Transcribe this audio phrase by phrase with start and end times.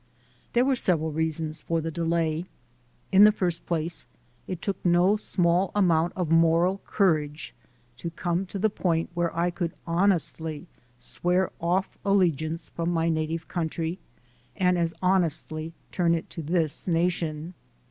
[0.53, 2.45] There were several reasons for the delay.
[3.11, 4.07] In the first place,
[4.47, 7.53] it took no small amount of moral courage
[7.97, 10.65] to come to the point where I could honestly
[10.97, 13.99] swear off allegiance from my native country
[14.55, 17.53] and as hon estly turn it to this nation.